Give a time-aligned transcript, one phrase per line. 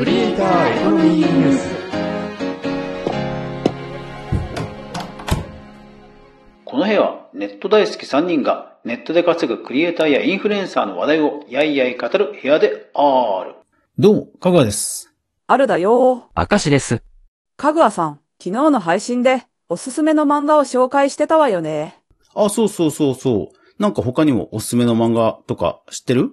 [0.00, 1.68] クリエイターエコノミーニュース
[6.64, 13.56] この部屋はネット大好き3人がネットで稼ぐクリエイターやインフルエンサーの話題をやいやい語る部屋である。
[13.98, 15.12] どうも、かぐわです。
[15.46, 17.02] あるだよ明石です。
[17.58, 22.00] かぐわさん、昨日の配信でおすすめの漫画を紹介してたわよね。
[22.34, 23.82] あ、そうそうそうそう。
[23.82, 26.30] なんか他にもおすすめの漫画とか知ってる？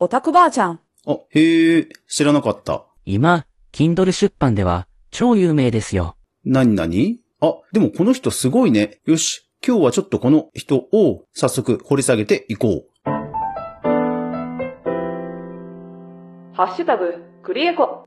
[0.00, 0.80] オタクばあちゃん。
[1.06, 2.86] あ、へえ、知らなかった。
[3.06, 6.16] 今、Kindle 出版では超有名ですよ。
[6.44, 9.00] なになにあ、でもこの人すごいね。
[9.04, 13.10] よし、今日はちょっとこの人を早速掘り下げていこう。
[16.54, 18.06] ハッシュタグ、クリエコ。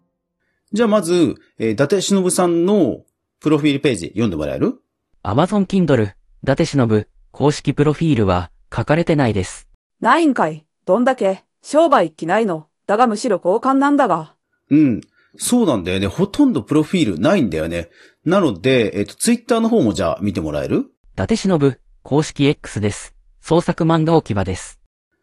[0.72, 3.04] じゃあまず、えー、伊達忍さんの
[3.40, 4.82] プロフィールページ読んでもらえる
[5.24, 9.68] ？Amazon Kindle、伊達忍公式プロフィールは書かれてないです。
[10.02, 10.66] ないんかい。
[10.86, 12.68] どんだけ、商売気ないの。
[12.88, 14.37] だがむしろ交換なんだが。
[14.70, 15.02] うん。
[15.38, 16.08] そうなんだよね。
[16.08, 17.90] ほとんどプロフィールないんだよね。
[18.26, 20.80] なので、えっ、と、ツイッターの方もじゃあ見てもらえる？
[20.80, 23.16] 伊達忍公式 X です。
[23.42, 24.80] 創作漫画置き場です。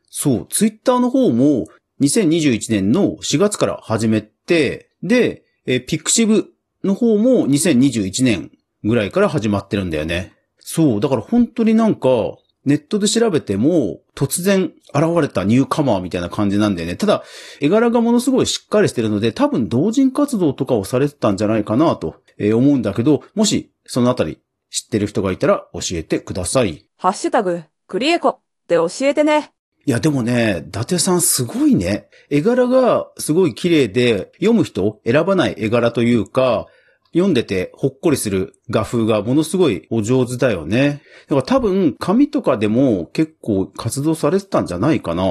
[0.09, 1.67] そう、ツイッターの方も
[2.01, 6.47] 2021年の4月から始めて、で、えーピクシブ
[6.84, 8.51] の方も2021年
[8.84, 10.33] ぐらいから始まってるんだよね。
[10.58, 12.08] そう、だから本当になんか、
[12.65, 16.97] ネットで調べても、突然現れたニューカマーみたいな感じなんだよね。
[16.97, 17.23] ただ、
[17.61, 24.39] 絵柄がものすごいしっかりしてるので、多分同人活動とかをされてたんじゃないかなとえー思うんだけど、もしそのあたり
[24.70, 26.87] 知ってる人がいたら教えてください。
[26.97, 28.41] ハッシュタグ、クリエコ。
[28.67, 29.53] で教えてね。
[29.85, 32.09] いや、でもね、伊達さんすごいね。
[32.31, 36.67] 絵柄がすごい綺麗で、読む人選ばない絵柄というか、
[37.15, 41.01] 読んでてほっこりする画風がものすごいお上手だよね。
[41.29, 45.25] だから多分、紙とかでも結構活動されてたんじゃないかな。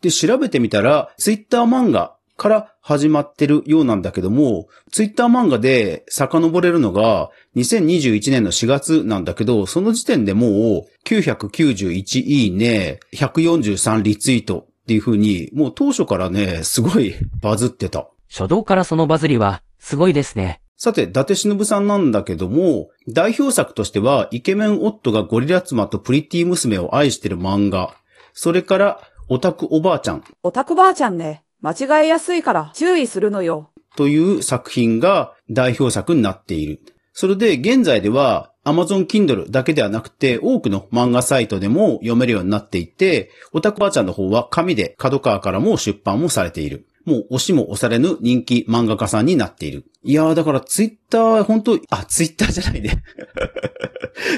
[0.00, 18.08] で、調べてみたら、ツイッター漫画から始まってるようなんだけども、ツイッター漫画で遡れるのが2021年の4月なんだけど、その時点でもう991いいね、143リツイートっていう風に、もう当初からね、すごいバズってた。
[18.30, 20.60] 初動からそのバズりはすごいですね。
[20.76, 27.94] さて、伊達忍さんなんだけども、代表作としては、イケメン夫がゴリラ妻とプリティ娘を愛してる漫画、
[28.34, 31.42] それから、オタクおばあちゃんオタクばあちゃんね。
[31.60, 31.72] 間
[32.02, 33.70] 違えやすいから注意するのよ。
[33.96, 36.80] という作品が代表作になっている。
[37.12, 46.86] それで現在では Amazon Kindle だけではなくて多くの漫画サイトでも読めるようになっていて、オタクばあちゃんの方は紙で角川からも出版もされている。
[47.06, 49.86] もう押しも押されぬ人気漫画家さんになっている。
[50.02, 53.02] いやーだからツイッター本当あ、ツイッターじゃないね。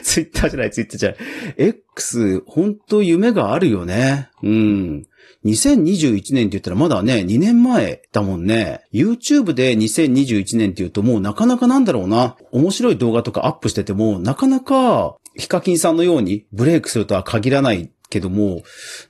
[0.02, 1.18] ツイッターじゃない、ツイッターじゃない。
[1.56, 4.28] X、本当夢があるよね。
[4.42, 5.06] うん。
[5.44, 8.82] 2021年って言ったらまだね、2年前だもんね。
[8.92, 12.36] YouTube で2021年って言うともうなかなかなんだろうな。
[12.52, 18.62] 面白い動画とかアップしてても、なかなかヒカキンさんのようにブレイクするとは限らないけども、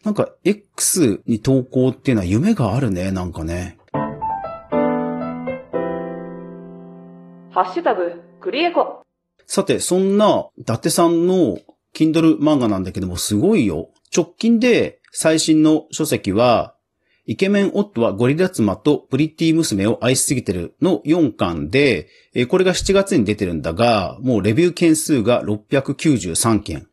[0.04, 3.78] なんか X に投稿っていうのは夢があるね、なんかね。
[7.50, 9.03] ハッシュタグ、クリエコ。
[9.47, 11.59] さて、そんな伊達さんの
[11.94, 13.91] Kindle 漫画なんだけどもすごいよ。
[14.14, 16.75] 直近で最新の書籍は、
[17.26, 26.88] イケメン夫はゴリラ妻とプリティ娘を愛しすぎてるの4巻で、えーこれが7月に出てるんだが、もうレビュー件数が693件。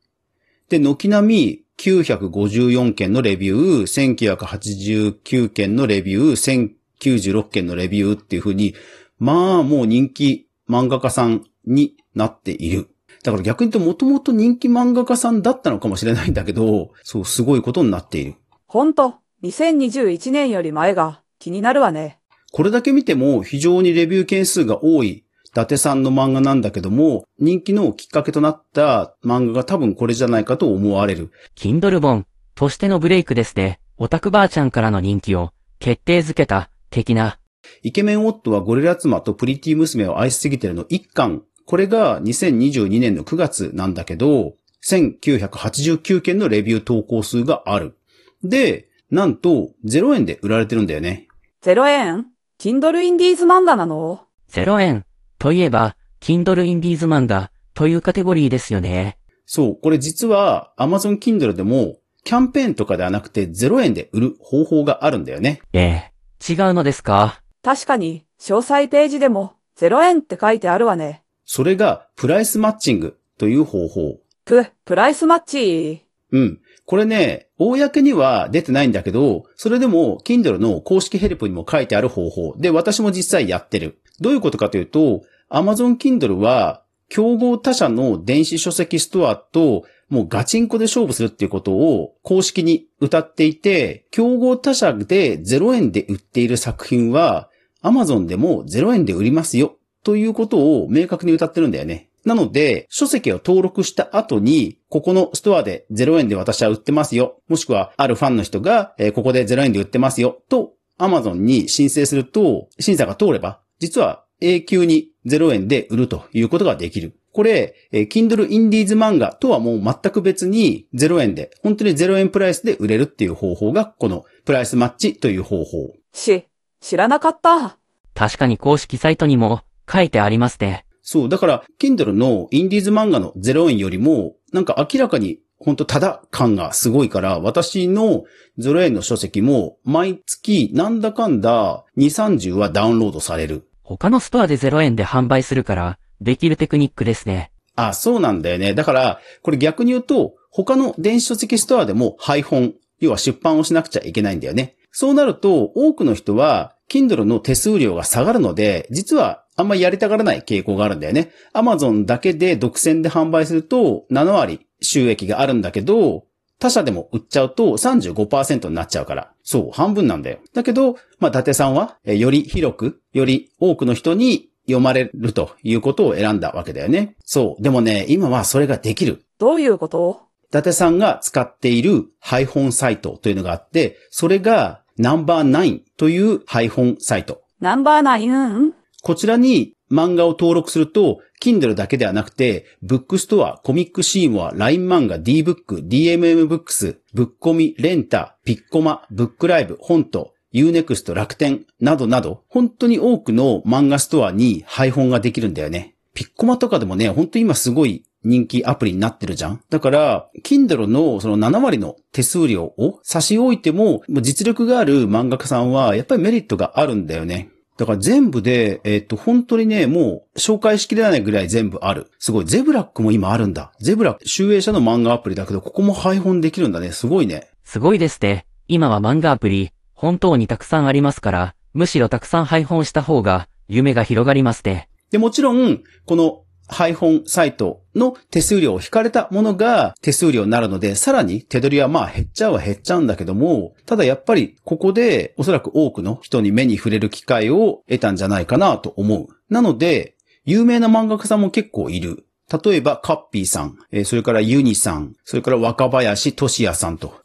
[0.69, 8.75] で、軒並み954件のレビュー、1989件のレビュー、1096件のレビューっていう風に、
[9.19, 12.89] まあもう人気漫画家さんになっている。
[13.23, 18.35] だから逆に言うともともと人気漫画家さんだったのかもしれないんだけど、そう、すごいことになっている。
[18.67, 22.19] ほんと、2021年より前が気になるわね。
[22.51, 25.24] これだけ見ても非常にレビュー件数が多い伊
[25.55, 31.31] 達さんの漫画なんだけども、人気のきっかけとなった漫画が多分これじゃないかと思われる。
[31.55, 33.79] Kindle 本としてのブレイクですね。
[33.97, 37.40] オタクばあちゃんからの人気を決定づけた的な。
[37.84, 41.43] イケメン夫はゴリラ妻とプリティ娘を愛しすぎてるの1巻。
[41.66, 44.55] これが2022年の9月なんだけど、
[44.85, 47.97] 1989件のレビュー投稿数がある。
[48.43, 51.29] で、なんと0円で売られてるんだよね。
[51.63, 52.25] 0円
[52.59, 55.04] ?Kindle インディーズ漫画なの？0円
[55.37, 59.17] といえば、Kindle インディーズ漫画というカテゴリーですよね。
[59.46, 65.61] そう、これ実は Amazon Kindle でもキャンペーンとかではなくて0円で売る方法があるんだよね。
[65.73, 66.11] ええ。
[66.47, 67.41] 違うのですか？
[67.61, 71.23] 確かに、詳細ページでも0円って書いてあるわね。
[71.46, 74.20] それがプライスマッチングという方法。
[74.46, 76.05] プ、プライスマッチ。
[76.31, 76.59] うん。
[76.88, 83.99] これね、公には出てないんだけど、それでも Kindle の公式ヘルプにも書いてある方法で、私も実際やってる。
[84.20, 97.50] どういうことかというと、Amazon Kindle は、競合他社の電子書籍ストアと、もうガチンコで勝負するっていうことを公式に歌っていて、競合他社で0円で売っている作品は、
[97.84, 102.09] Amazon でも0円で売りますよ、ということを明確に歌ってるんだよね。
[102.23, 107.40] なので、書籍を登録した後に、ここのストアで0円で私は売ってますよ。
[107.47, 110.41] もしくは、あるファンの人が、ここで0円で売ってますよ。
[110.50, 117.17] と、Amazon に申請すると、審査が通れば、実は永久に0円で売るということができる。
[117.31, 125.93] これ、えー Kindle Indies 漫画とはもう全く別に0円で、本当に0円プライスで売れるっていう方法が、このプライスマッチという方法。
[126.13, 126.45] し、
[126.79, 127.77] 知らなかった。
[128.13, 129.61] 確かに公式サイトにも
[129.91, 130.85] 書いてありますね。
[131.01, 138.23] そう、だから、Kindle のインディーズ漫画の0円よりも、なんか明らかに、本当ただ感がすごいから、私の
[138.59, 143.67] 0円の書籍も、毎月、なんだかんだ、2、30はダウンロードされる。
[143.84, 147.52] 他のストアで0円で販売するから、できるテクニックですね。
[147.75, 148.73] あ、そうなんだよね。
[148.73, 154.75] だから、これ逆に言うと、他の電子書籍ストアでも配本、要は出版をしなくちゃいけないんだよね。
[154.91, 161.31] そうなると、多くの人は、Kindle の手数料が下がるので、実はあんまりやりたがらない傾向があるんだよね。
[161.53, 166.25] Amazon だけで独占で販売すると7割収益があるんだけど、
[166.59, 169.31] 他社でも売っちゃうと35%になっちゃうから。
[169.43, 170.39] そう、半分なんだよ。
[170.53, 177.16] だけど、まあ、伊達さんは、えーより広く、より多くの人に読まれるということを選んだわけだよね。
[177.25, 177.61] そう。
[177.61, 179.25] でもね、今はそれができる。
[179.37, 180.22] どういうこと？
[180.49, 187.41] 伊達さんが使っている配本サイトというのがあって、それがナンバー9という配本サイト。
[187.59, 188.73] ナンバーナイン？
[189.03, 205.96] こちらに漫画を登録すると、Kindle だけではなくて、ブックストア、コミックシーモア、LINE 漫画、DBook、DMM ブックス、ブッコミ、レンタ、ピッコマ、ブックライブ、本と、Unext、楽天、などなど、本当に多くの漫画ストアに配本ができるんだよね。
[206.14, 209.61] ピッコマとかでもね、本当に今すごい人気アプリになってるじゃん。
[209.70, 217.49] だから、Kindle のその7割の手数料を差し置いても、実力がある漫画家さんは、やっぱりメリットがあるんだよね。
[217.77, 222.09] だから全部で、えっ、と、本当にね、もう紹介しきれないぐらい全部ある。
[222.19, 222.45] すごい。
[222.45, 223.73] ゼブラックも今あるんだ。
[223.79, 226.91] ゼブラック、集英社の漫画アプリだけど、ここも配本できるんだね。
[226.91, 227.49] すごいね。
[227.66, 228.45] すごいですね。
[228.69, 234.87] 今は漫画アプリ、本当にたくさんありますから、むしろたくさん配本した方が、夢が広がりますね。
[235.11, 249.28] で、もちろん、この配本サイトの手数料を引かれたものが手数料になるので、さらに手取りはまあ減っちゃうは減っちゃうんだけども、ただやっぱりここでおそらく多くの人に目に触れる機会を得たんじゃないかなと思う。
[249.50, 252.26] なので、有名な漫画家さんも結構いる。
[252.64, 257.15] 例えば、カッピーさん、それからユニさん、それから若林俊也さんと。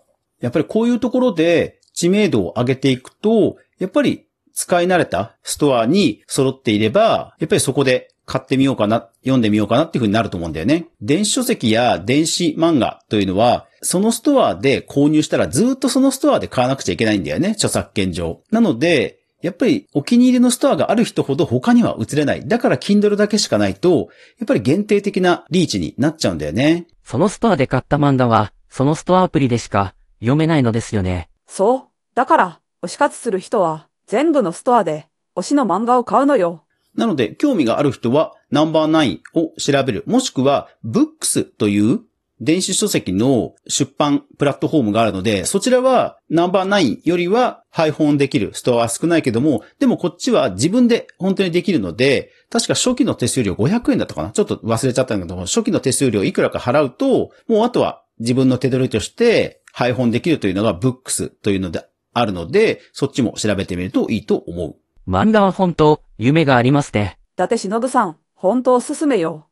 [0.41, 10.87] やっぱりこういうところで知名度を上げていくと、やっぱり使い慣れたストアに揃っていれば、やっぱりそこで買ってみようかな、読んでみようかなっていう風になると思うんだよね。
[11.01, 18.43] 電子書籍や電子漫画というのは、そのストアで購入したらずっとそのストアで買わなくちゃいけないんだよね、著作権上。
[18.51, 22.47] なので、やっぱりお気に入りのストアがある人ほど他には移れない。
[22.47, 24.09] だから Kindle だけしかないと、
[24.39, 26.87] やっぱり限定的なリーチになっちゃうんだよね。
[27.05, 31.31] そのストアで買った漫画は、そのストアアプリでしか読めないのですよね。
[31.47, 31.83] そう。
[32.15, 35.07] だから、推し活する人は、全部のストアで、
[35.37, 36.65] 推しの漫画を買うのよ。
[36.97, 40.05] なので、興味がある人は、ナンバー9を調べる。
[40.07, 42.01] もしくは、ブックスという
[42.41, 54.31] 電子書籍の出版プラットフォームがあるので、そちらはナンバー9よりは配本できるストアは少ないけども、でもこっちは自分で本当にできるので、確か初期の手数料500円だったかな？
[54.31, 64.77] ちょっと忘れちゃったんだけども、初期の手数料いくらか払うと、もうあとは自分の手取りとして配本できるというのがブックスというのであるので、そっちも調べてみるといいと思う。
[65.09, 67.19] 漫画は本当、夢がありますね。
[67.35, 69.49] 伊達忍さん、本当おすすめよ。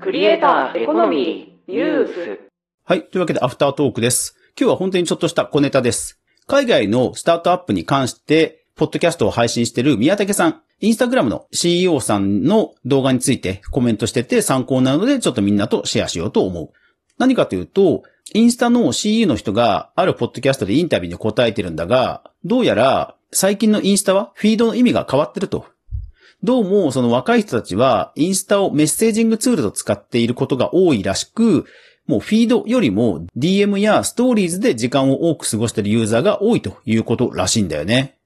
[0.00, 2.40] クリエイターエコノミーニュース
[2.84, 3.04] はい。
[3.04, 4.36] というわけで、アフタートークです。
[4.58, 6.20] 今日は本当にちょっとした小ネタです。
[6.46, 16.70] 海外のスタートアップに関して、ポッドキャストを配信している宮武さん、インスタグラムの CEO さんの動画についてコメントしてて参考なので、ちょっとみんなとシェアしようと思う。
[17.18, 18.02] 何かというと、
[18.32, 25.66] インスタの CE の人があるポッドキャストでインタビューに答えてるんだが、どうやら最近のインスタはフィードの意味が変わってると。
[26.42, 31.64] どうもその若い人たちはインスタをメッセージングツールと使っていることが多いらしく、
[32.06, 38.18] もうフィードよりも DM やストーリーズで時間を多く過ごしているユーザーが多いということらしいんだよね。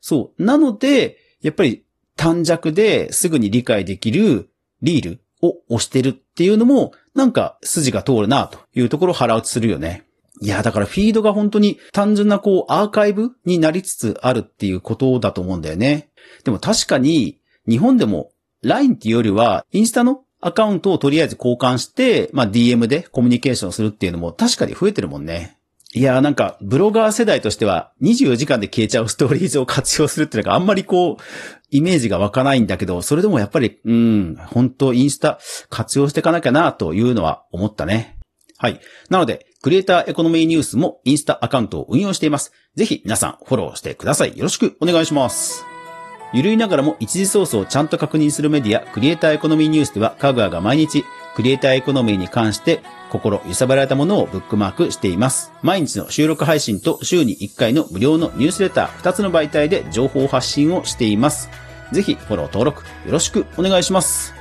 [0.00, 0.42] そう。
[0.42, 1.84] なので、やっぱり
[2.16, 4.48] 短尺ですぐに理解できる
[4.82, 5.20] リール。
[5.42, 10.04] を押してるっていうのも、なんか筋が通るなというところを腹落ちするよね。
[10.40, 16.10] いや、だからフィードが本当に単純なこうアーカイブになりつつあるっていうことだと思うんだよね。
[16.44, 18.30] でも確かに日本でも
[18.62, 25.57] LINE っていうよりはインスタのアカウントをとりあえず交換して、まあ DM でコミュニケーションするっていうのも確かに増えてるもんね。
[25.94, 31.22] いやーなんか、ブロガー世代としては24時間で消えちゃうストーリーズを活用するっていうのがあんまりこう、
[31.70, 35.38] イメージが湧かないんだけど、それでもやっぱり、うん、本当インスタ
[35.70, 38.18] 活用していかなきゃなというのは思ったね。
[38.58, 38.80] はい。
[39.08, 42.52] なので、クリエイターエコノミーニュースもインスタアカウントを運用しています。
[42.76, 44.36] ぜひ皆さんフォローしてください。
[44.36, 45.64] よろしくお願いします。
[46.32, 51.04] ゆるいながらも一時ソースをちゃんと確認するメディア、クリエイターエコノミーニュースでは、カグアが毎日、
[51.38, 55.52] クリエイターエコノミーに関して心揺さぶられたものをブックマークしています。
[55.62, 61.48] 毎日の収録配信と週に1回の無料のニュースレター2つの媒体で情報発信をしています。
[61.92, 64.34] ぜひフォロー登録よろしくお願いします。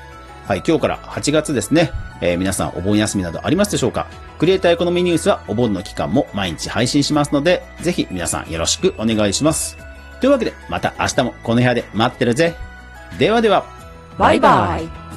[0.47, 1.91] はい、今日から8月ですね。
[2.19, 4.07] えー、皆さんお盆休みなどありますでしょうか？
[4.39, 9.77] クリエイターエコノミーニュースはお盆の期間も毎日配信しますので、ぜひ皆さんよろしくお願いします。
[10.19, 12.55] というわけで、また明日もこの部屋で待ってるぜ。
[13.19, 13.67] ではでは。
[14.17, 15.16] バイバイ。